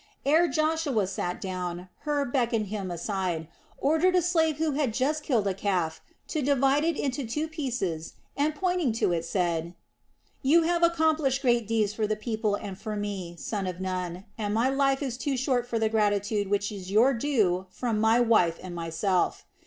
Ere 0.25 0.47
Joshua 0.47 1.05
sat 1.05 1.39
down 1.39 1.87
Hur 2.05 2.25
beckoned 2.25 2.69
him 2.69 2.89
aside, 2.89 3.47
ordered 3.77 4.15
a 4.15 4.21
slave 4.23 4.57
who 4.57 4.71
had 4.71 4.95
just 4.95 5.21
killed 5.21 5.45
a 5.45 5.53
calf 5.53 6.01
to 6.27 6.41
divide 6.41 6.83
it 6.83 6.97
into 6.97 7.23
two 7.23 7.47
pieces 7.47 8.13
and 8.35 8.55
pointing 8.55 8.93
to 8.93 9.11
it, 9.11 9.25
said: 9.25 9.75
"You 10.41 10.63
have 10.63 10.81
accomplished 10.81 11.43
great 11.43 11.67
deeds 11.67 11.93
for 11.93 12.07
the 12.07 12.15
people 12.15 12.55
and 12.55 12.79
for 12.79 12.95
me, 12.95 13.35
son 13.37 13.67
of 13.67 13.79
Nun, 13.79 14.25
and 14.39 14.55
my 14.55 14.69
life 14.69 15.03
is 15.03 15.19
too 15.19 15.37
short 15.37 15.67
for 15.67 15.77
the 15.77 15.87
gratitude 15.87 16.47
which 16.49 16.71
is 16.71 16.89
your 16.89 17.13
due 17.13 17.67
from 17.69 17.99
my 18.01 18.19
wife 18.19 18.57
and 18.63 18.73
myself. 18.73 19.45